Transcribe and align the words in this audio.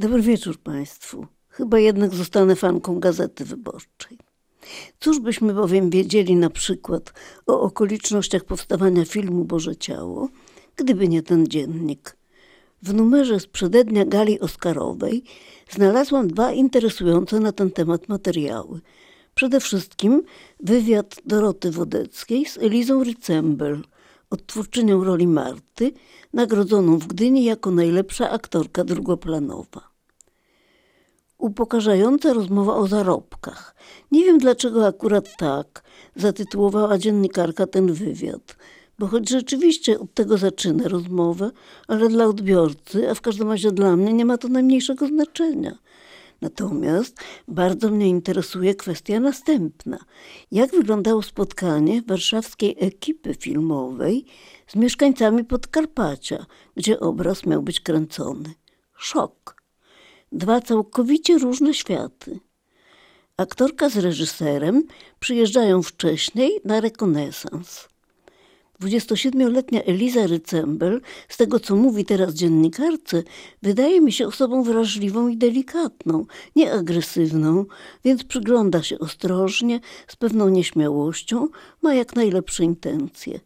Dobry 0.00 0.22
wieczór 0.22 0.58
Państwu. 0.58 1.26
Chyba 1.48 1.78
jednak 1.78 2.14
zostanę 2.14 2.56
fanką 2.56 3.00
Gazety 3.00 3.44
Wyborczej. 3.44 4.18
Cóż 5.00 5.20
byśmy 5.20 5.54
bowiem 5.54 5.90
wiedzieli 5.90 6.36
na 6.36 6.50
przykład 6.50 7.12
o 7.46 7.60
okolicznościach 7.60 8.44
powstawania 8.44 9.04
filmu 9.04 9.44
Boże 9.44 9.76
Ciało, 9.76 10.28
gdyby 10.76 11.08
nie 11.08 11.22
ten 11.22 11.46
dziennik. 11.46 12.16
W 12.82 12.94
numerze 12.94 13.40
z 13.40 13.46
przedednia 13.46 14.04
gali 14.04 14.40
Oscarowej 14.40 15.22
znalazłam 15.70 16.28
dwa 16.28 16.52
interesujące 16.52 17.40
na 17.40 17.52
ten 17.52 17.70
temat 17.70 18.08
materiały. 18.08 18.80
Przede 19.34 19.60
wszystkim 19.60 20.22
wywiad 20.60 21.16
Doroty 21.26 21.70
Wodeckiej 21.70 22.46
z 22.46 22.58
Elizą 22.58 23.04
Rycembel, 23.04 23.82
odtwórczynią 24.30 25.04
roli 25.04 25.26
Marty, 25.26 25.92
nagrodzoną 26.32 26.98
w 26.98 27.06
Gdyni 27.06 27.44
jako 27.44 27.70
najlepsza 27.70 28.30
aktorka 28.30 28.84
drugoplanowa 28.84 29.89
upokarzająca 31.40 32.32
rozmowa 32.32 32.76
o 32.76 32.86
zarobkach. 32.86 33.74
Nie 34.12 34.24
wiem 34.24 34.38
dlaczego 34.38 34.86
akurat 34.86 35.36
tak 35.36 35.82
zatytułowała 36.16 36.98
dziennikarka 36.98 37.66
ten 37.66 37.92
wywiad, 37.92 38.56
bo 38.98 39.06
choć 39.06 39.28
rzeczywiście 39.28 40.00
od 40.00 40.14
tego 40.14 40.38
zaczyna 40.38 40.88
rozmowę, 40.88 41.50
ale 41.88 42.08
dla 42.08 42.24
odbiorcy, 42.24 43.10
a 43.10 43.14
w 43.14 43.20
każdym 43.20 43.48
razie 43.48 43.72
dla 43.72 43.96
mnie, 43.96 44.12
nie 44.12 44.24
ma 44.24 44.38
to 44.38 44.48
najmniejszego 44.48 45.06
znaczenia. 45.06 45.78
Natomiast 46.40 47.16
bardzo 47.48 47.90
mnie 47.90 48.08
interesuje 48.08 48.74
kwestia 48.74 49.20
następna. 49.20 49.98
Jak 50.50 50.70
wyglądało 50.70 51.22
spotkanie 51.22 52.02
warszawskiej 52.02 52.76
ekipy 52.78 53.34
filmowej 53.34 54.24
z 54.66 54.76
mieszkańcami 54.76 55.44
Podkarpacia, 55.44 56.46
gdzie 56.76 57.00
obraz 57.00 57.46
miał 57.46 57.62
być 57.62 57.80
kręcony? 57.80 58.54
Szok 58.96 59.59
dwa 60.32 60.60
całkowicie 60.60 61.38
różne 61.38 61.74
światy. 61.74 62.40
Aktorka 63.36 63.88
z 63.88 63.96
reżyserem 63.96 64.82
przyjeżdżają 65.20 65.82
wcześniej 65.82 66.60
na 66.64 66.80
rekonesans. 66.80 67.88
27-letnia 68.82 69.82
Eliza 69.82 70.26
Rycembel, 70.26 71.00
z 71.28 71.36
tego 71.36 71.60
co 71.60 71.76
mówi 71.76 72.04
teraz 72.04 72.34
dziennikarce, 72.34 73.22
wydaje 73.62 74.00
mi 74.00 74.12
się 74.12 74.26
osobą 74.26 74.62
wrażliwą 74.62 75.28
i 75.28 75.36
delikatną, 75.36 76.26
nie 76.56 76.72
agresywną, 76.72 77.64
więc 78.04 78.24
przygląda 78.24 78.82
się 78.82 78.98
ostrożnie, 78.98 79.80
z 80.08 80.16
pewną 80.16 80.48
nieśmiałością, 80.48 81.48
ma 81.82 81.94
jak 81.94 82.16
najlepsze 82.16 82.64
intencje. 82.64 83.40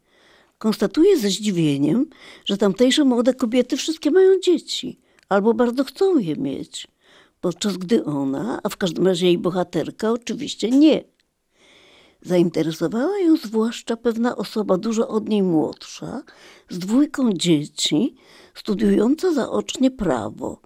Konstatuje 0.58 1.18
ze 1.18 1.28
zdziwieniem, 1.28 2.06
że 2.44 2.56
tamtejsze 2.56 3.04
młode 3.04 3.34
kobiety 3.34 3.76
wszystkie 3.76 4.10
mają 4.10 4.40
dzieci 4.40 5.03
albo 5.34 5.54
bardzo 5.54 5.84
chcą 5.84 6.18
je 6.18 6.36
mieć, 6.36 6.88
podczas 7.40 7.76
gdy 7.76 8.04
ona, 8.04 8.60
a 8.62 8.68
w 8.68 8.76
każdym 8.76 9.06
razie 9.06 9.26
jej 9.26 9.38
bohaterka, 9.38 10.10
oczywiście 10.10 10.70
nie. 10.70 11.04
Zainteresowała 12.22 13.18
ją 13.18 13.36
zwłaszcza 13.36 13.96
pewna 13.96 14.36
osoba 14.36 14.78
dużo 14.78 15.08
od 15.08 15.28
niej 15.28 15.42
młodsza, 15.42 16.22
z 16.70 16.78
dwójką 16.78 17.32
dzieci, 17.32 18.14
studiująca 18.54 19.32
zaocznie 19.32 19.90
prawo. 19.90 20.60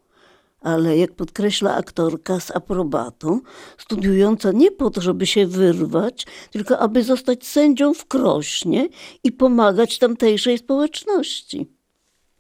Ale 0.61 0.99
jak 0.99 1.13
podkreśla 1.13 1.75
aktorka 1.75 2.41
z 2.41 2.51
aprobatą, 2.51 3.41
studiująca 3.79 4.53
nie 4.53 4.71
po 4.71 4.91
to, 4.91 5.01
żeby 5.01 5.27
się 5.27 5.47
wyrwać, 5.47 6.27
tylko 6.51 6.79
aby 6.79 7.05
zostać 7.05 7.47
sędzią 7.47 7.95
w 7.95 8.07
Krośnie 8.07 8.89
i 9.25 9.33
pomagać 9.33 9.99
tamtejszej 9.99 10.59
społeczności. 10.59 11.78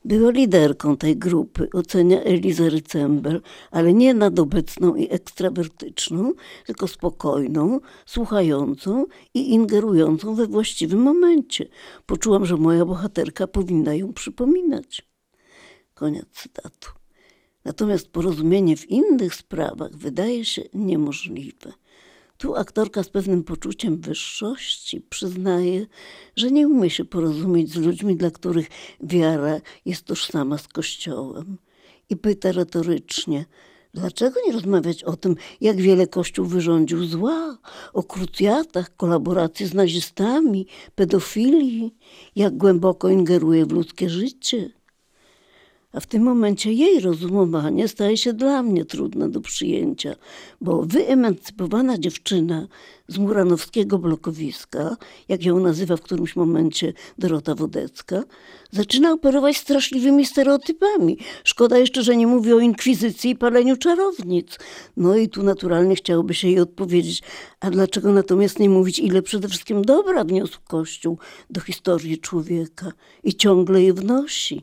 Była 0.08 0.30
liderką 0.30 0.96
tej 0.96 1.16
grupy, 1.16 1.68
ocenia 1.72 2.22
Eliza 2.22 2.68
Rycembel, 2.68 3.42
ale 3.70 3.94
nie 3.94 4.14
nadobecną 4.14 4.94
i 4.94 5.08
ekstrawertyczną, 5.10 6.32
tylko 6.66 6.88
spokojną, 6.88 7.80
słuchającą 8.06 9.06
i 9.34 9.52
ingerującą 9.54 10.34
we 10.34 10.46
właściwym 10.46 11.00
momencie. 11.00 11.68
Poczułam, 12.06 12.46
że 12.46 12.56
moja 12.56 12.84
bohaterka 12.84 13.46
powinna 13.46 13.94
ją 13.94 14.12
przypominać. 14.12 15.08
Koniec 15.94 16.26
cytatu. 16.32 16.90
Natomiast 17.64 18.08
porozumienie 18.08 18.76
w 18.76 18.90
innych 18.90 19.34
sprawach 19.34 19.96
wydaje 19.96 20.44
się 20.44 20.62
niemożliwe. 20.74 21.72
Tu 22.38 22.56
aktorka 22.56 23.02
z 23.02 23.08
pewnym 23.08 23.44
poczuciem 23.44 24.00
wyższości 24.00 25.00
przyznaje, 25.00 25.86
że 26.36 26.50
nie 26.50 26.68
umie 26.68 26.90
się 26.90 27.04
porozumieć 27.04 27.72
z 27.72 27.76
ludźmi, 27.76 28.16
dla 28.16 28.30
których 28.30 28.68
wiara 29.00 29.60
jest 29.84 30.04
tożsama 30.04 30.58
z 30.58 30.68
Kościołem. 30.68 31.58
I 32.10 32.16
pyta 32.16 32.52
retorycznie, 32.52 33.44
dlaczego 33.94 34.40
nie 34.46 34.52
rozmawiać 34.52 35.04
o 35.04 35.16
tym, 35.16 35.36
jak 35.60 35.76
wiele 35.80 36.06
Kościół 36.06 36.46
wyrządził 36.46 37.04
zła, 37.04 37.58
o 37.92 38.02
krucjatach, 38.02 38.96
kolaboracji 38.96 39.66
z 39.66 39.74
nazistami, 39.74 40.66
pedofilii, 40.94 41.94
jak 42.36 42.56
głęboko 42.56 43.08
ingeruje 43.08 43.66
w 43.66 43.72
ludzkie 43.72 44.10
życie. 44.10 44.77
A 45.98 46.00
w 46.00 46.06
tym 46.06 46.22
momencie 46.22 46.72
jej 46.72 47.00
rozumowanie 47.00 47.88
staje 47.88 48.16
się 48.16 48.32
dla 48.32 48.62
mnie 48.62 48.84
trudne 48.84 49.28
do 49.28 49.40
przyjęcia, 49.40 50.14
bo 50.60 50.82
wyemancypowana 50.82 51.98
dziewczyna 51.98 52.68
z 53.08 53.18
muranowskiego 53.18 53.98
blokowiska, 53.98 54.96
jak 55.28 55.44
ją 55.44 55.60
nazywa 55.60 55.96
w 55.96 56.00
którymś 56.00 56.36
momencie 56.36 56.92
Dorota 57.18 57.54
Wodecka, 57.54 58.22
zaczyna 58.70 59.12
operować 59.12 59.56
straszliwymi 59.56 60.26
stereotypami. 60.26 61.18
Szkoda 61.44 61.78
jeszcze, 61.78 62.02
że 62.02 62.16
nie 62.16 62.26
mówi 62.26 62.52
o 62.52 62.60
inkwizycji 62.60 63.30
i 63.30 63.36
paleniu 63.36 63.76
czarownic. 63.76 64.58
No 64.96 65.16
i 65.16 65.28
tu 65.28 65.42
naturalnie 65.42 65.94
chciałoby 65.94 66.34
się 66.34 66.48
jej 66.48 66.60
odpowiedzieć, 66.60 67.22
a 67.60 67.70
dlaczego 67.70 68.12
natomiast 68.12 68.58
nie 68.58 68.70
mówić, 68.70 68.98
ile 68.98 69.22
przede 69.22 69.48
wszystkim 69.48 69.82
dobra 69.82 70.24
wniósł 70.24 70.58
Kościół 70.68 71.18
do 71.50 71.60
historii 71.60 72.18
człowieka 72.18 72.92
i 73.24 73.34
ciągle 73.34 73.82
je 73.82 73.92
wnosi. 73.92 74.62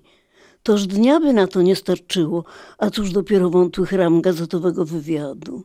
Toż 0.66 0.88
dnia 0.88 1.20
by 1.20 1.34
na 1.34 1.48
to 1.48 1.62
nie 1.62 1.76
starczyło, 1.76 2.44
a 2.78 2.90
cóż 2.90 3.12
dopiero 3.12 3.50
wątłych 3.50 3.92
ram 3.92 4.22
gazetowego 4.22 4.86
wywiadu. 4.86 5.64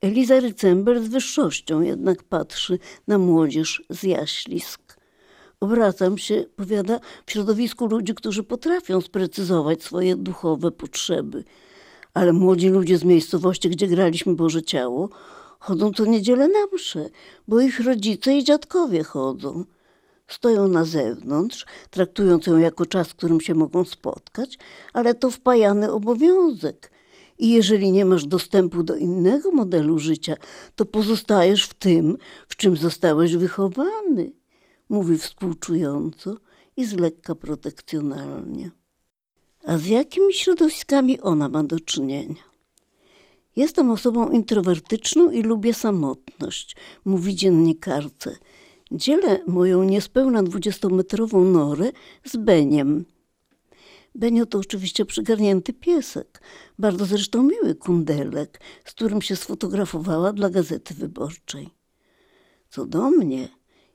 Eliza 0.00 0.40
Rycember 0.40 1.02
z 1.04 1.08
wyższością 1.08 1.80
jednak 1.80 2.22
patrzy 2.22 2.78
na 3.06 3.18
młodzież 3.18 3.82
z 3.90 4.02
jaślisk. 4.02 4.96
Obracam 5.60 6.18
się, 6.18 6.44
powiada, 6.56 7.00
w 7.26 7.32
środowisku 7.32 7.86
ludzi, 7.86 8.14
którzy 8.14 8.42
potrafią 8.42 9.00
sprecyzować 9.00 9.82
swoje 9.82 10.16
duchowe 10.16 10.70
potrzeby. 10.70 11.44
Ale 12.14 12.32
młodzi 12.32 12.68
ludzie 12.68 12.98
z 12.98 13.04
miejscowości, 13.04 13.70
gdzie 13.70 13.86
graliśmy 13.86 14.34
Boże 14.34 14.62
Ciało, 14.62 15.08
chodzą 15.58 15.92
co 15.92 16.04
niedzielę 16.04 16.48
na 16.48 16.66
msze, 16.72 17.10
bo 17.48 17.60
ich 17.60 17.80
rodzice 17.80 18.36
i 18.36 18.44
dziadkowie 18.44 19.04
chodzą 19.04 19.64
stoją 20.28 20.68
na 20.68 20.84
zewnątrz, 20.84 21.66
traktując 21.90 22.46
ją 22.46 22.56
jako 22.56 22.86
czas, 22.86 23.08
w 23.08 23.14
którym 23.14 23.40
się 23.40 23.54
mogą 23.54 23.84
spotkać, 23.84 24.58
ale 24.92 25.14
to 25.14 25.30
wpajany 25.30 25.92
obowiązek. 25.92 26.90
I 27.38 27.50
jeżeli 27.50 27.92
nie 27.92 28.04
masz 28.04 28.26
dostępu 28.26 28.82
do 28.82 28.96
innego 28.96 29.50
modelu 29.50 29.98
życia, 29.98 30.34
to 30.74 30.84
pozostajesz 30.84 31.64
w 31.64 31.74
tym, 31.74 32.16
w 32.48 32.56
czym 32.56 32.76
zostałeś 32.76 33.36
wychowany, 33.36 34.32
mówi 34.88 35.18
współczująco 35.18 36.36
i 36.76 36.84
z 36.84 36.92
lekka 36.92 37.34
protekcjonalnie. 37.34 38.70
A 39.64 39.78
z 39.78 39.86
jakimi 39.86 40.34
środowiskami 40.34 41.20
ona 41.20 41.48
ma 41.48 41.64
do 41.64 41.80
czynienia? 41.80 42.48
Jestem 43.56 43.90
osobą 43.90 44.30
introwertyczną 44.30 45.30
i 45.30 45.42
lubię 45.42 45.74
samotność, 45.74 46.76
mówi 47.04 47.34
dziennikarce 47.34 48.36
Dzielę 48.92 49.40
moją 49.46 49.82
niespełna 49.82 50.42
dwudziestometrową 50.42 51.44
norę 51.44 51.90
z 52.24 52.36
Beniem. 52.36 53.04
Benio 54.14 54.46
to 54.46 54.58
oczywiście 54.58 55.04
przygarnięty 55.04 55.72
piesek, 55.72 56.42
bardzo 56.78 57.04
zresztą 57.04 57.42
miły 57.42 57.74
kundelek, 57.74 58.60
z 58.84 58.90
którym 58.90 59.22
się 59.22 59.36
sfotografowała 59.36 60.32
dla 60.32 60.50
Gazety 60.50 60.94
Wyborczej. 60.94 61.68
Co 62.70 62.86
do 62.86 63.10
mnie, 63.10 63.48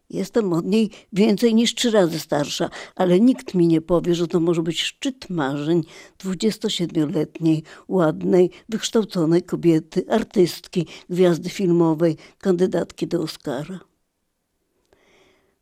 jestem 0.10 0.54
od 0.54 0.66
niej 0.66 0.90
więcej 1.14 1.56
niż 1.56 1.76
trzy 1.76 1.92
razy 1.92 2.20
starsza, 2.20 2.70
ale 2.96 3.20
nikt 3.20 3.54
mi 3.54 3.68
nie 3.68 3.82
powie, 3.82 4.16
że 4.16 4.28
to 4.28 4.40
może 4.40 4.62
być 4.62 4.82
szczyt 4.82 5.30
marzeń 5.30 5.84
dwudziestosiedmioletniej, 6.18 7.64
ładnej, 7.88 8.50
wykształconej 8.70 9.44
kobiety, 9.44 10.06
artystki, 10.10 10.88
gwiazdy 11.10 11.50
filmowej, 11.50 12.18
kandydatki 12.38 13.08
do 13.08 13.22
Oscara. 13.22 13.93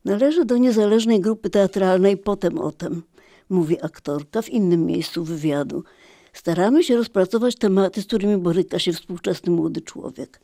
Należy 0.04 0.44
do 0.44 0.56
niezależnej 0.56 1.20
grupy 1.20 1.50
teatralnej 1.50 2.16
Potem 2.16 2.58
o 2.58 2.72
tym, 2.72 3.02
mówi 3.48 3.82
aktorka 3.82 4.42
w 4.42 4.48
innym 4.48 4.86
miejscu 4.86 5.24
wywiadu. 5.24 5.84
Staramy 6.32 6.84
się 6.84 6.96
rozpracować 6.96 7.56
tematy, 7.56 8.02
z 8.02 8.06
którymi 8.06 8.36
boryka 8.36 8.78
się 8.78 8.92
współczesny 8.92 9.52
młody 9.52 9.80
człowiek. 9.80 10.40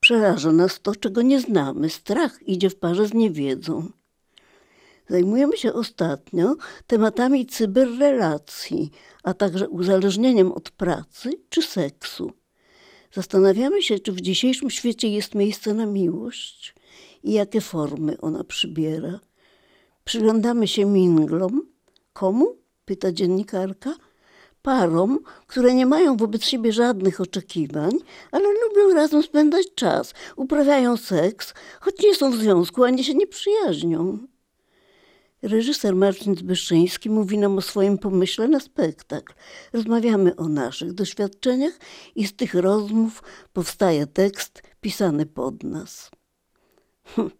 Przeraża 0.00 0.52
nas 0.52 0.80
to, 0.80 0.96
czego 0.96 1.22
nie 1.22 1.40
znamy. 1.40 1.90
Strach 1.90 2.48
idzie 2.48 2.70
w 2.70 2.76
parze 2.76 3.06
z 3.06 3.14
niewiedzą. 3.14 3.88
Zajmujemy 5.08 5.56
się 5.56 5.72
ostatnio 5.72 6.56
tematami 6.86 7.46
cyberrelacji, 7.46 8.90
a 9.22 9.34
także 9.34 9.68
uzależnieniem 9.68 10.52
od 10.52 10.70
pracy 10.70 11.30
czy 11.48 11.62
seksu. 11.62 12.32
Zastanawiamy 13.12 13.82
się, 13.82 13.98
czy 13.98 14.12
w 14.12 14.20
dzisiejszym 14.20 14.70
świecie 14.70 15.08
jest 15.08 15.34
miejsce 15.34 15.74
na 15.74 15.86
miłość 15.86 16.74
i 17.22 17.32
jakie 17.32 17.60
formy 17.60 18.20
ona 18.20 18.44
przybiera. 18.44 19.20
Przyglądamy 20.04 20.68
się 20.68 20.84
minglom. 20.84 21.62
Komu? 22.12 22.56
pyta 22.84 23.12
dziennikarka. 23.12 23.94
Parom, 24.62 25.18
które 25.46 25.74
nie 25.74 25.86
mają 25.86 26.16
wobec 26.16 26.44
siebie 26.44 26.72
żadnych 26.72 27.20
oczekiwań, 27.20 27.92
ale 28.32 28.44
lubią 28.48 28.94
razem 28.94 29.22
spędzać 29.22 29.66
czas, 29.74 30.14
uprawiają 30.36 30.96
seks, 30.96 31.54
choć 31.80 31.94
nie 32.02 32.14
są 32.14 32.30
w 32.30 32.36
związku 32.36 32.84
ani 32.84 33.04
się 33.04 33.14
nie 33.14 33.26
przyjaźnią. 33.26 34.18
Reżyser 35.42 35.96
Marcin 35.96 36.36
Zbyszyński 36.36 37.10
mówi 37.10 37.38
nam 37.38 37.58
o 37.58 37.60
swoim 37.60 37.98
pomyśle 37.98 38.48
na 38.48 38.60
spektakl. 38.60 39.34
Rozmawiamy 39.72 40.36
o 40.36 40.48
naszych 40.48 40.92
doświadczeniach 40.92 41.74
i 42.14 42.26
z 42.26 42.36
tych 42.36 42.54
rozmów 42.54 43.22
powstaje 43.52 44.06
tekst 44.06 44.62
pisany 44.80 45.26
pod 45.26 45.62
nas. 45.64 46.10
Hm. 47.16 47.30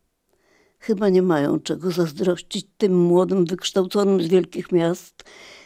Chyba 0.78 1.08
nie 1.08 1.22
mają 1.22 1.60
czego 1.60 1.90
zazdrościć 1.90 2.66
tym 2.78 2.98
młodym, 2.98 3.44
wykształconym 3.44 4.22
z 4.22 4.26
wielkich 4.28 4.72
miast, 4.72 5.24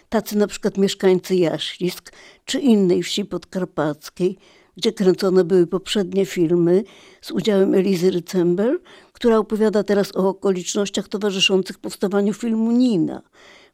tacy 0.08 0.38
na 0.38 0.46
przykład 0.46 0.78
mieszkańcy 0.78 1.36
Jaślisk 1.36 2.12
czy 2.44 2.60
innej 2.60 3.02
wsi 3.02 3.24
podkarpackiej, 3.24 4.38
gdzie 4.76 4.92
kręcone 4.92 5.44
były 5.44 5.66
poprzednie 5.66 6.26
filmy 6.26 6.84
z 7.20 7.30
udziałem 7.30 7.74
Elizy 7.74 8.10
Rycembel, 8.10 8.80
która 9.12 9.38
opowiada 9.38 9.82
teraz 9.82 10.16
o 10.16 10.28
okolicznościach 10.28 11.08
towarzyszących 11.08 11.78
powstawaniu 11.78 12.32
filmu 12.32 12.72
Nina 12.72 13.22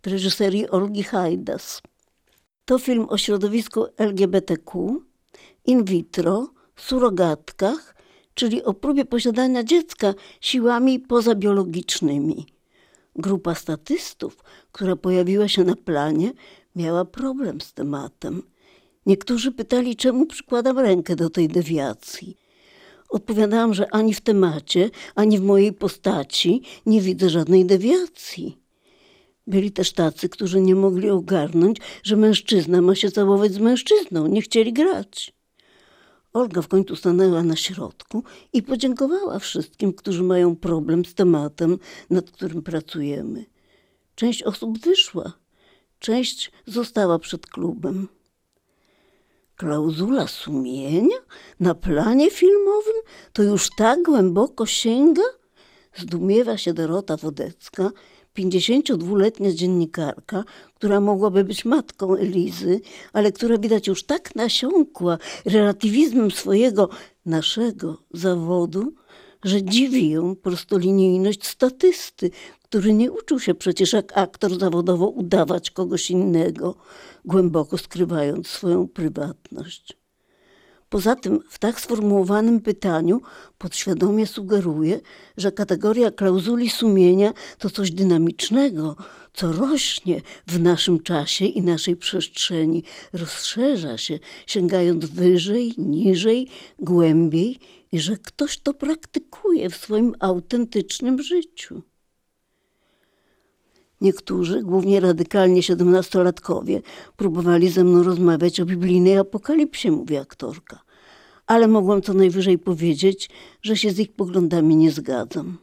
w 0.02 0.06
reżyserii 0.06 0.70
Olgi 0.70 1.02
Hajdas. 1.02 1.82
To 2.64 2.78
film 2.78 3.06
o 3.08 3.18
środowisku 3.18 3.86
LGBTQ, 3.96 5.00
in 5.66 5.84
vitro, 5.84 6.48
surogatkach, 6.76 7.94
czyli 8.34 8.64
o 8.64 8.74
próbie 8.74 9.04
posiadania 9.04 9.64
dziecka 9.64 10.14
siłami 10.40 10.98
pozabiologicznymi. 10.98 12.46
Grupa 13.16 13.54
statystów, 13.54 14.36
która 14.72 14.96
pojawiła 14.96 15.48
się 15.48 15.64
na 15.64 15.76
planie, 15.76 16.32
miała 16.76 17.04
problem 17.04 17.60
z 17.60 17.72
tematem. 17.72 18.42
Niektórzy 19.06 19.52
pytali, 19.52 19.96
czemu 19.96 20.26
przykładam 20.26 20.78
rękę 20.78 21.16
do 21.16 21.30
tej 21.30 21.48
dewiacji. 21.48 22.36
Odpowiadałam, 23.08 23.74
że 23.74 23.94
ani 23.94 24.14
w 24.14 24.20
temacie, 24.20 24.90
ani 25.14 25.38
w 25.38 25.42
mojej 25.42 25.72
postaci 25.72 26.62
nie 26.86 27.00
widzę 27.00 27.30
żadnej 27.30 27.66
dewiacji. 27.66 28.58
Byli 29.46 29.72
też 29.72 29.92
tacy, 29.92 30.28
którzy 30.28 30.60
nie 30.60 30.74
mogli 30.74 31.10
ogarnąć, 31.10 31.78
że 32.02 32.16
mężczyzna 32.16 32.82
ma 32.82 32.94
się 32.94 33.10
całować 33.10 33.52
z 33.52 33.58
mężczyzną, 33.58 34.26
nie 34.26 34.42
chcieli 34.42 34.72
grać. 34.72 35.39
Olga 36.32 36.62
w 36.62 36.68
końcu 36.68 36.96
stanęła 36.96 37.42
na 37.42 37.56
środku 37.56 38.24
i 38.52 38.62
podziękowała 38.62 39.38
wszystkim, 39.38 39.92
którzy 39.92 40.22
mają 40.22 40.56
problem 40.56 41.04
z 41.04 41.14
tematem, 41.14 41.78
nad 42.10 42.30
którym 42.30 42.62
pracujemy. 42.62 43.44
Część 44.14 44.42
osób 44.42 44.78
wyszła, 44.78 45.32
część 45.98 46.52
została 46.66 47.18
przed 47.18 47.46
klubem. 47.46 48.08
Klauzula 49.56 50.26
sumienia 50.26 51.16
na 51.60 51.74
planie 51.74 52.30
filmowym 52.30 52.94
to 53.32 53.42
już 53.42 53.70
tak 53.76 54.02
głęboko 54.02 54.66
sięga? 54.66 55.22
Zdumiewa 55.96 56.56
się 56.56 56.74
Dorota 56.74 57.16
Wodecka, 57.16 57.90
52-letnia 58.40 59.52
dziennikarka, 59.52 60.44
która 60.74 61.00
mogłaby 61.00 61.44
być 61.44 61.64
matką 61.64 62.16
Elizy, 62.16 62.80
ale 63.12 63.32
która 63.32 63.58
widać 63.58 63.86
już 63.86 64.04
tak 64.04 64.34
nasiąkła 64.34 65.18
relatywizmem 65.44 66.30
swojego, 66.30 66.88
naszego 67.26 68.02
zawodu, 68.14 68.94
że 69.44 69.62
dziwi 69.62 70.10
ją 70.10 70.36
prostolinijność 70.36 71.46
statysty, 71.46 72.30
który 72.62 72.94
nie 72.94 73.12
uczył 73.12 73.40
się 73.40 73.54
przecież 73.54 73.92
jak 73.92 74.18
aktor 74.18 74.58
zawodowo 74.58 75.08
udawać 75.08 75.70
kogoś 75.70 76.10
innego, 76.10 76.74
głęboko 77.24 77.78
skrywając 77.78 78.46
swoją 78.48 78.88
prywatność. 78.88 79.99
Poza 80.90 81.16
tym 81.16 81.40
w 81.48 81.58
tak 81.58 81.80
sformułowanym 81.80 82.60
pytaniu 82.60 83.20
podświadomie 83.58 84.26
sugeruje, 84.26 85.00
że 85.36 85.52
kategoria 85.52 86.10
klauzuli 86.10 86.70
sumienia 86.70 87.32
to 87.58 87.70
coś 87.70 87.90
dynamicznego, 87.90 88.96
co 89.32 89.52
rośnie 89.52 90.22
w 90.46 90.60
naszym 90.60 91.02
czasie 91.02 91.44
i 91.44 91.62
naszej 91.62 91.96
przestrzeni, 91.96 92.84
rozszerza 93.12 93.98
się, 93.98 94.18
sięgając 94.46 95.04
wyżej, 95.04 95.74
niżej, 95.78 96.48
głębiej 96.78 97.58
i 97.92 98.00
że 98.00 98.16
ktoś 98.16 98.58
to 98.58 98.74
praktykuje 98.74 99.70
w 99.70 99.76
swoim 99.76 100.14
autentycznym 100.20 101.22
życiu. 101.22 101.82
Niektórzy, 104.00 104.62
głównie 104.62 105.00
radykalnie 105.00 105.62
siedemnastolatkowie, 105.62 106.82
próbowali 107.16 107.68
ze 107.68 107.84
mną 107.84 108.02
rozmawiać 108.02 108.60
o 108.60 108.66
biblijnej 108.66 109.18
apokalipsie, 109.18 109.90
mówi 109.90 110.16
aktorka. 110.16 110.82
Ale 111.46 111.68
mogłam 111.68 112.02
co 112.02 112.14
najwyżej 112.14 112.58
powiedzieć, 112.58 113.30
że 113.62 113.76
się 113.76 113.90
z 113.90 113.98
ich 113.98 114.12
poglądami 114.12 114.76
nie 114.76 114.90
zgadzam. 114.90 115.58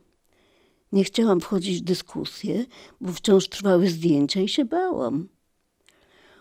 Nie 0.91 1.03
chciałam 1.03 1.39
wchodzić 1.39 1.81
w 1.81 1.83
dyskusję, 1.83 2.65
bo 3.01 3.13
wciąż 3.13 3.47
trwały 3.47 3.89
zdjęcia 3.89 4.41
i 4.41 4.47
się 4.47 4.65
bałam. 4.65 5.27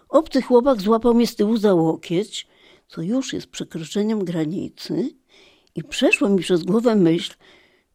Obcy 0.08 0.42
chłopak 0.42 0.82
złapał 0.82 1.14
mnie 1.14 1.26
z 1.26 1.36
tyłu 1.36 1.56
za 1.56 1.74
łokieć, 1.74 2.48
co 2.88 3.02
już 3.02 3.32
jest 3.32 3.46
przekroczeniem 3.46 4.24
granicy, 4.24 5.10
i 5.74 5.84
przeszła 5.84 6.28
mi 6.28 6.40
przez 6.40 6.64
głowę 6.64 6.94
myśl, 6.94 7.34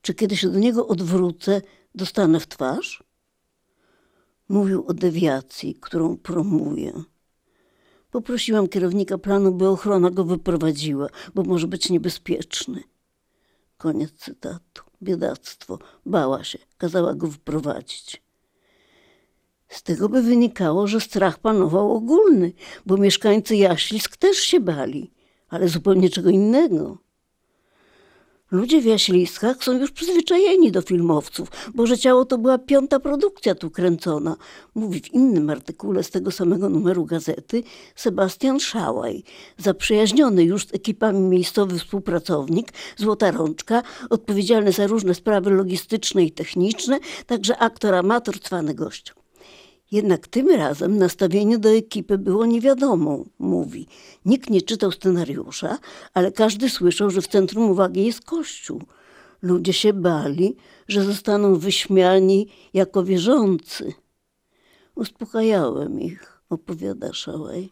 czy 0.01 0.13
kiedy 0.13 0.37
się 0.37 0.49
do 0.49 0.59
niego 0.59 0.87
odwrócę, 0.87 1.61
dostanę 1.95 2.39
w 2.39 2.47
twarz? 2.47 3.03
Mówił 4.51 4.85
o 4.87 4.93
dewiacji, 4.93 5.75
którą 5.75 6.17
promuje. 6.17 7.03
Poprosiłam 8.11 8.67
kierownika 8.67 9.17
planu, 9.17 9.51
by 9.51 9.67
ochrona 9.67 10.09
go 10.09 10.23
wyprowadziła, 10.23 11.07
bo 11.35 11.43
może 11.43 11.67
być 11.67 11.89
niebezpieczny. 11.89 12.83
Koniec 13.77 14.11
cytatu. 14.11 14.83
Biedactwo. 15.03 15.79
Bała 16.05 16.43
się. 16.43 16.59
Kazała 16.77 17.13
go 17.13 17.27
wyprowadzić. 17.27 18.23
Z 19.67 19.83
tego 19.83 20.09
by 20.09 20.21
wynikało, 20.21 20.87
że 20.87 21.01
strach 21.01 21.39
panował 21.39 21.91
ogólny, 21.91 22.53
bo 22.85 22.97
mieszkańcy 22.97 23.55
Jaślisk 23.55 24.17
też 24.17 24.37
się 24.37 24.59
bali, 24.59 25.11
ale 25.49 25.67
zupełnie 25.67 26.09
czego 26.09 26.29
innego. 26.29 26.97
Ludzie 28.51 28.81
w 28.81 28.85
Jaśliskach 28.85 29.63
są 29.63 29.71
już 29.79 29.91
przyzwyczajeni 29.91 30.71
do 30.71 30.81
filmowców, 30.81 31.47
bo 31.73 31.87
że 31.87 31.97
ciało 31.97 32.25
to 32.25 32.37
była 32.37 32.57
piąta 32.57 32.99
produkcja 32.99 33.55
tu 33.55 33.69
kręcona. 33.69 34.35
Mówi 34.75 35.01
w 35.01 35.13
innym 35.13 35.49
artykule 35.49 36.03
z 36.03 36.09
tego 36.09 36.31
samego 36.31 36.69
numeru 36.69 37.05
gazety 37.05 37.63
Sebastian 37.95 38.59
Szałaj, 38.59 39.23
zaprzyjaźniony 39.57 40.43
już 40.43 40.67
z 40.67 40.73
ekipami 40.73 41.19
miejscowy 41.19 41.79
współpracownik, 41.79 42.67
złota 42.97 43.31
rączka, 43.31 43.83
odpowiedzialny 44.09 44.71
za 44.71 44.87
różne 44.87 45.13
sprawy 45.13 45.49
logistyczne 45.49 46.23
i 46.23 46.31
techniczne, 46.31 46.99
także 47.25 47.57
aktor 47.57 47.95
amator, 47.95 48.39
cwany 48.39 48.73
gość. 48.73 49.13
Jednak 49.91 50.27
tym 50.27 50.49
razem 50.49 50.97
nastawienie 50.97 51.57
do 51.57 51.69
ekipy 51.69 52.17
było 52.17 52.45
niewiadomą, 52.45 53.25
mówi. 53.39 53.87
Nikt 54.25 54.49
nie 54.49 54.61
czytał 54.61 54.91
scenariusza, 54.91 55.77
ale 56.13 56.31
każdy 56.31 56.69
słyszał, 56.69 57.09
że 57.09 57.21
w 57.21 57.27
centrum 57.27 57.71
uwagi 57.71 58.05
jest 58.05 58.21
Kościół. 58.21 58.81
Ludzie 59.41 59.73
się 59.73 59.93
bali, 59.93 60.55
że 60.87 61.03
zostaną 61.03 61.55
wyśmiani 61.55 62.47
jako 62.73 63.03
wierzący. 63.03 63.93
Uspokajałem 64.95 66.01
ich, 66.01 66.41
opowiada 66.49 67.13
Szałaj. 67.13 67.69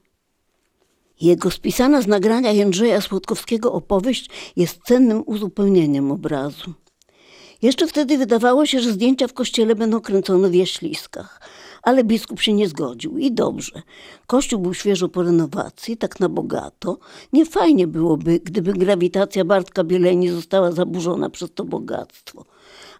Jego 1.21 1.51
spisana 1.51 2.01
z 2.01 2.07
nagrania 2.07 2.51
Jędrzeja 2.51 3.01
Słodkowskiego 3.01 3.73
opowieść 3.73 4.29
jest 4.55 4.79
cennym 4.85 5.23
uzupełnieniem 5.25 6.11
obrazu. 6.11 6.73
Jeszcze 7.61 7.87
wtedy 7.87 8.17
wydawało 8.17 8.65
się, 8.65 8.79
że 8.79 8.91
zdjęcia 8.91 9.27
w 9.27 9.33
kościele 9.33 9.75
będą 9.75 10.01
kręcone 10.01 10.49
w 10.49 10.55
jaśliskach, 10.55 11.41
ale 11.83 12.03
biskup 12.03 12.41
się 12.41 12.53
nie 12.53 12.67
zgodził 12.67 13.17
i 13.17 13.31
dobrze. 13.31 13.81
Kościół 14.27 14.59
był 14.59 14.73
świeżo 14.73 15.09
po 15.09 15.23
renowacji, 15.23 15.97
tak 15.97 16.19
na 16.19 16.29
bogato. 16.29 16.97
Nie 17.33 17.45
fajnie 17.45 17.87
byłoby, 17.87 18.39
gdyby 18.39 18.73
grawitacja 18.73 19.45
Bartka 19.45 19.83
Bieleni 19.83 20.29
została 20.29 20.71
zaburzona 20.71 21.29
przez 21.29 21.49
to 21.53 21.65
bogactwo. 21.65 22.45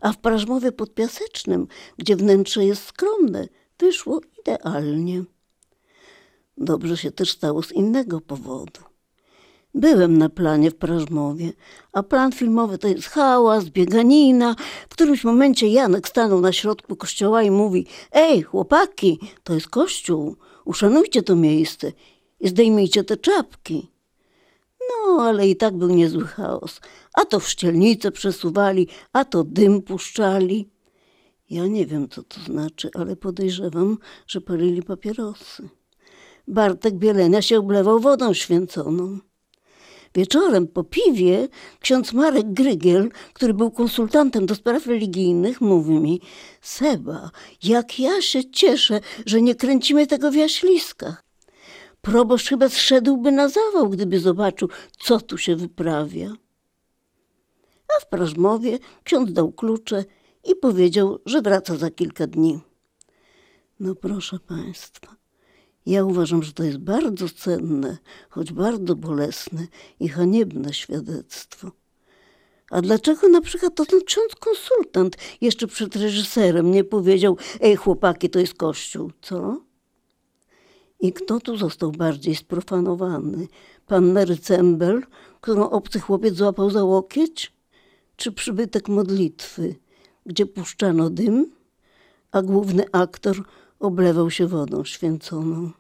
A 0.01 0.13
w 0.13 0.17
Prażmowie 0.17 0.71
Podpiasecznym, 0.71 1.67
gdzie 1.98 2.15
wnętrze 2.15 2.65
jest 2.65 2.86
skromne, 2.86 3.48
wyszło 3.79 4.21
idealnie. 4.39 5.24
Dobrze 6.57 6.98
się 6.98 7.12
też 7.12 7.31
stało 7.31 7.63
z 7.63 7.71
innego 7.71 8.21
powodu. 8.21 8.88
Byłem 9.73 10.17
na 10.17 10.29
planie 10.29 10.71
w 10.71 10.75
Prażmowie, 10.75 11.53
a 11.91 12.03
plan 12.03 12.31
filmowy 12.31 12.77
to 12.77 12.88
jest 12.88 13.07
hałas, 13.07 13.69
bieganina. 13.69 14.55
W 14.89 14.93
którymś 14.93 15.23
momencie 15.23 15.67
Janek 15.67 16.07
stanął 16.07 16.41
na 16.41 16.53
środku 16.53 16.95
kościoła 16.95 17.43
i 17.43 17.51
mówi: 17.51 17.85
Ej, 18.11 18.41
chłopaki, 18.41 19.19
to 19.43 19.53
jest 19.53 19.67
kościół, 19.67 20.35
uszanujcie 20.65 21.23
to 21.23 21.35
miejsce 21.35 21.91
i 22.39 22.47
zdejmijcie 22.47 23.03
te 23.03 23.17
czapki. 23.17 23.91
No, 24.89 25.23
ale 25.23 25.47
i 25.47 25.55
tak 25.55 25.77
był 25.77 25.89
niezły 25.89 26.25
chaos. 26.25 26.81
A 27.13 27.25
to 27.25 27.39
w 27.39 27.49
szczelnice 27.49 28.11
przesuwali, 28.11 28.88
a 29.13 29.25
to 29.25 29.43
dym 29.43 29.81
puszczali. 29.81 30.69
Ja 31.49 31.67
nie 31.67 31.85
wiem, 31.85 32.09
co 32.09 32.23
to 32.23 32.39
znaczy, 32.39 32.89
ale 32.93 33.15
podejrzewam, 33.15 33.97
że 34.27 34.41
palili 34.41 34.83
papierosy. 34.83 35.69
Bartek 36.47 36.93
Bielenia 36.93 37.41
się 37.41 37.59
oblewał 37.59 37.99
wodą 37.99 38.33
święconą. 38.33 39.19
Wieczorem 40.19 40.67
po 40.67 40.83
piwie 40.83 41.47
ksiądz 41.79 42.13
Marek 42.13 42.53
Grygiel, 42.53 43.11
który 43.33 43.53
był 43.53 43.71
konsultantem 43.71 44.45
do 44.45 44.55
spraw 44.55 44.88
religijnych, 44.88 45.61
mówi 45.61 45.91
mi: 45.91 46.21
Seba, 46.61 47.31
jak 47.63 47.99
ja 47.99 48.21
się 48.21 48.51
cieszę, 48.51 48.99
że 49.25 49.41
nie 49.41 49.55
kręcimy 49.55 50.07
tego 50.07 50.31
w 50.31 50.35
jaśliskach. 50.35 51.23
Proboszcz 52.01 52.49
chyba 52.49 52.69
zszedłby 52.69 53.31
na 53.31 53.49
zawał, 53.49 53.89
gdyby 53.89 54.19
zobaczył, 54.19 54.69
co 54.99 55.21
tu 55.21 55.38
się 55.38 55.55
wyprawia. 55.55 56.33
A 57.97 58.01
w 58.01 58.07
Prażmowie 58.07 58.79
ksiądz 59.03 59.33
dał 59.33 59.51
klucze 59.51 60.05
i 60.43 60.55
powiedział, 60.55 61.19
że 61.25 61.41
wraca 61.41 61.75
za 61.75 61.91
kilka 61.91 62.27
dni. 62.27 62.59
No 63.79 63.95
proszę 63.95 64.39
Państwa, 64.39 65.15
ja 65.86 66.05
uważam, 66.05 66.43
że 66.43 66.53
to 66.53 66.63
jest 66.63 66.77
bardzo 66.77 67.29
cenne, 67.29 67.98
choć 68.29 68.53
bardzo 68.53 68.95
bolesne 68.95 69.67
i 70.00 70.09
haniebne 70.09 70.74
świadectwo. 70.74 71.71
A 72.71 72.81
dlaczego 72.81 73.29
na 73.29 73.41
przykład 73.41 73.75
to 73.75 73.86
ten 73.86 74.01
ksiądz 74.01 74.36
konsultant 74.36 75.17
jeszcze 75.41 75.67
przed 75.67 75.95
reżyserem 75.95 76.71
nie 76.71 76.83
powiedział, 76.83 77.38
ej 77.62 77.75
chłopaki, 77.75 78.29
to 78.29 78.39
jest 78.39 78.53
kościół, 78.53 79.12
co? 79.21 79.62
I 81.00 81.13
kto 81.13 81.39
tu 81.39 81.57
został 81.57 81.91
bardziej 81.91 82.36
sprofanowany? 82.36 83.48
Panna 83.88 84.25
Rycembel, 84.25 85.03
którą 85.41 85.69
obcy 85.69 86.00
chłopiec 86.00 86.36
złapał 86.36 86.69
za 86.69 86.83
łokieć? 86.83 87.53
Czy 88.15 88.31
przybytek 88.31 88.89
modlitwy, 88.89 89.75
gdzie 90.25 90.45
puszczano 90.45 91.09
dym, 91.09 91.51
a 92.31 92.41
główny 92.41 92.83
aktor 92.91 93.43
oblewał 93.79 94.31
się 94.31 94.48
wodą 94.48 94.83
święconą? 94.83 95.71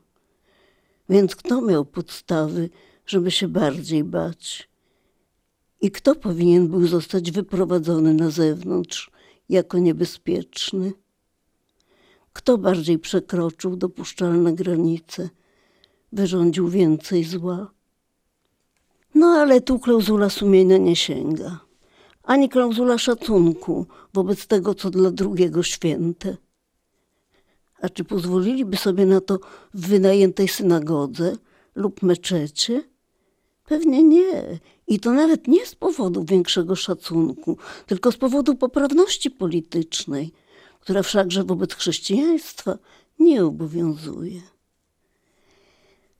Więc 1.09 1.35
kto 1.35 1.61
miał 1.61 1.85
podstawy, 1.85 2.69
żeby 3.05 3.31
się 3.31 3.47
bardziej 3.47 4.03
bać? 4.03 4.69
I 5.81 5.91
kto 5.91 6.15
powinien 6.15 6.67
był 6.67 6.87
zostać 6.87 7.31
wyprowadzony 7.31 8.13
na 8.13 8.29
zewnątrz 8.29 9.11
jako 9.49 9.79
niebezpieczny? 9.79 10.93
Kto 12.33 12.57
bardziej 12.57 12.99
przekroczył 12.99 13.75
dopuszczalne 13.75 14.53
granice, 14.53 15.29
wyrządził 16.11 16.69
więcej 16.69 17.23
zła? 17.23 17.71
No 19.15 19.27
ale 19.27 19.61
tu 19.61 19.79
klauzula 19.79 20.29
sumienia 20.29 20.77
nie 20.77 20.95
sięga, 20.95 21.59
ani 22.23 22.49
klauzula 22.49 22.97
szacunku 22.97 23.85
wobec 24.13 24.47
tego, 24.47 24.75
co 24.75 24.89
dla 24.89 25.11
drugiego 25.11 25.63
święte. 25.63 26.37
A 27.81 27.89
czy 27.89 28.03
pozwoliliby 28.03 28.77
sobie 28.77 29.05
na 29.05 29.21
to 29.21 29.39
w 29.73 29.87
wynajętej 29.87 30.47
synagodze 30.47 31.35
lub 31.75 32.01
meczecie? 32.01 32.83
Pewnie 33.65 34.03
nie. 34.03 34.59
I 34.87 34.99
to 34.99 35.11
nawet 35.11 35.47
nie 35.47 35.65
z 35.65 35.75
powodu 35.75 36.23
większego 36.23 36.75
szacunku, 36.75 37.57
tylko 37.85 38.11
z 38.11 38.17
powodu 38.17 38.55
poprawności 38.55 39.31
politycznej, 39.31 40.31
która 40.79 41.03
wszakże 41.03 41.43
wobec 41.43 41.73
chrześcijaństwa 41.73 42.77
nie 43.19 43.45
obowiązuje. 43.45 44.41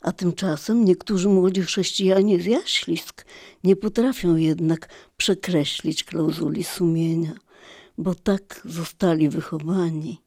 A 0.01 0.11
tymczasem 0.11 0.85
niektórzy 0.85 1.29
młodzi 1.29 1.61
chrześcijanie 1.61 2.39
z 2.39 2.45
jaślisk 2.45 3.25
nie 3.63 3.75
potrafią 3.75 4.35
jednak 4.35 4.89
przekreślić 5.17 6.03
klauzuli 6.03 6.63
sumienia, 6.63 7.33
bo 7.97 8.15
tak 8.15 8.61
zostali 8.65 9.29
wychowani. 9.29 10.21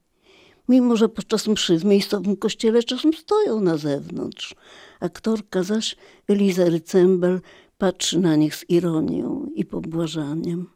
Mimo, 0.69 0.97
że 0.97 1.09
podczas 1.09 1.47
mszy 1.47 1.79
w 1.79 1.85
miejscowym 1.85 2.37
kościele 2.37 2.83
czasem 2.83 3.13
stoją 3.13 3.61
na 3.61 3.77
zewnątrz. 3.77 4.55
Aktorka 5.01 5.63
zaś, 5.63 5.97
Eliza 6.29 6.65
Rycembel, 6.65 7.41
patrzy 7.79 8.19
na 8.19 8.37
nich 8.37 8.55
z 8.55 8.71
ironią 8.71 9.47
i 9.55 9.65
pobłażaniem. 9.65 10.71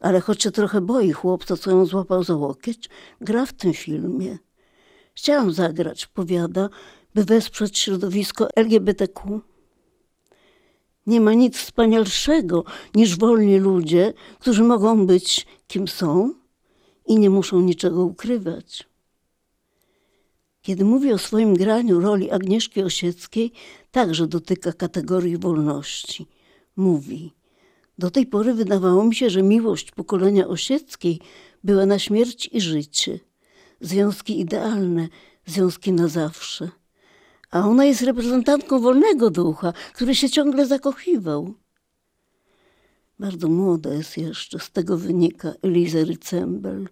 Ale 0.00 0.20
choć 0.20 0.42
się 0.42 0.50
trochę 0.50 0.80
boi 0.80 1.12
chłopca, 1.12 1.56
co 1.56 1.70
ją 1.70 1.86
złapał 1.86 2.24
za 2.24 2.36
łokieć, 2.36 2.88
gra 3.20 3.46
w 3.46 3.52
tym 3.52 3.72
filmie. 3.72 4.38
Chciałam 5.14 5.52
zagrać, 5.52 6.06
powiada, 6.06 6.68
by 7.14 7.24
wesprzeć 7.24 7.78
środowisko 7.78 8.48
LGBTQ. 8.56 9.40
Nie 11.06 11.20
ma 11.20 11.34
nic 11.34 11.56
wspanialszego 11.58 12.64
niż 12.94 13.18
wolni 13.18 13.58
ludzie, 13.58 14.12
którzy 14.40 14.62
mogą 14.62 15.06
być 15.06 15.46
kim 15.66 15.88
są 15.88 16.34
i 17.06 17.18
nie 17.18 17.30
muszą 17.30 17.60
niczego 17.60 18.04
ukrywać. 18.04 18.88
Kiedy 20.62 20.84
mówi 20.84 21.12
o 21.12 21.18
swoim 21.18 21.54
graniu 21.54 22.00
roli 22.00 22.30
Agnieszki 22.30 22.82
Osieckiej, 22.82 23.52
także 23.90 24.26
dotyka 24.26 24.72
kategorii 24.72 25.38
wolności. 25.38 26.26
Mówi: 26.76 27.32
Do 27.98 28.10
tej 28.10 28.26
pory 28.26 28.54
wydawało 28.54 29.04
mi 29.04 29.14
się, 29.14 29.30
że 29.30 29.42
miłość 29.42 29.90
pokolenia 29.90 30.48
Osieckiej 30.48 31.20
była 31.64 31.86
na 31.86 31.98
śmierć 31.98 32.48
i 32.52 32.60
życie. 32.60 33.20
Związki 33.80 34.40
idealne, 34.40 35.08
związki 35.46 35.92
na 35.92 36.08
zawsze. 36.08 36.68
A 37.50 37.68
ona 37.68 37.84
jest 37.84 38.02
reprezentantką 38.02 38.80
wolnego 38.80 39.30
ducha, 39.30 39.72
który 39.94 40.14
się 40.14 40.30
ciągle 40.30 40.66
zakochiwał. 40.66 41.54
Bardzo 43.18 43.48
młoda 43.48 43.94
jest 43.94 44.16
jeszcze, 44.16 44.58
z 44.58 44.70
tego 44.70 44.96
wynika 44.96 45.52
Eliza 45.62 46.04
Rycembel. 46.04 46.88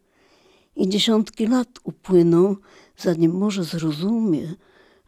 I 0.77 0.89
dziesiątki 0.89 1.47
lat 1.47 1.69
upłyną, 1.85 2.57
zanim 2.97 3.33
może 3.33 3.65
zrozumie, 3.65 4.55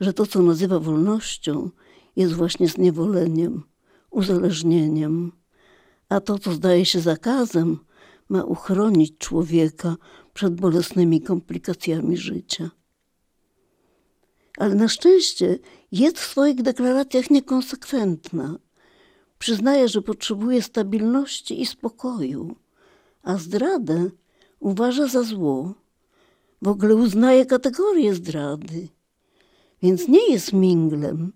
że 0.01 0.13
to, 0.13 0.27
co 0.27 0.43
nazywa 0.43 0.81
wolnością, 0.81 1.71
jest 2.17 2.33
właśnie 2.33 2.69
zniewoleniem, 2.69 3.63
uzależnieniem, 4.11 5.33
a 6.09 6.21
to, 6.21 6.39
co 6.39 6.53
zdaje 6.53 6.87
się 6.87 7.01
zakazem, 7.01 7.79
ma 8.29 8.45
uchronić 8.45 9.19
człowieka 9.19 9.97
przed 10.35 10.55
bolesnymi 10.55 11.21
komplikacjami 11.21 12.17
życia. 12.17 12.71
Ale 14.59 14.75
na 14.75 14.89
szczęście 14.89 15.59
jest 15.93 16.19
w 16.19 16.27
swoich 16.27 16.63
deklaracjach 16.63 17.31
niekonsekwentna. 17.31 18.59
Przyznaje, 19.39 19.89
że 19.89 20.03
potrzebuje 20.03 20.63
stabilności 20.63 21.61
i 21.63 21.67
spokoju, 21.67 22.57
a 23.23 23.37
zdradę 23.39 24.11
uważa 24.61 25.07
za 25.07 25.23
zło. 25.23 25.75
W 26.63 26.69
ogóle 26.69 26.95
uznaje 26.95 27.47
kategorię 27.47 28.15
zdrady, 28.15 28.89
więc 29.83 30.09
nie 30.09 30.33
jest 30.33 30.53
minglem. 30.53 31.33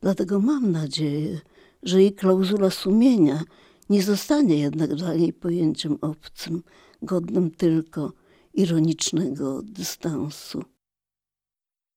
Dlatego 0.00 0.40
mam 0.40 0.72
nadzieję, 0.72 1.40
że 1.82 2.02
jej 2.02 2.12
klauzula 2.12 2.70
sumienia 2.70 3.42
nie 3.90 4.02
zostanie 4.02 4.58
jednak 4.58 4.94
dla 4.94 5.14
niej 5.14 5.32
pojęciem 5.32 5.98
obcym, 6.00 6.62
godnym 7.02 7.50
tylko 7.50 8.12
ironicznego 8.54 9.62
dystansu. 9.62 10.64